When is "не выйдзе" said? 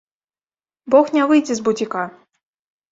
1.19-1.53